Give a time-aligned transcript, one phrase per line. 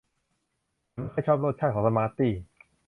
[0.93, 2.33] ฉันไม่ค่อยชอบรสชาติของสมาร์ทตี้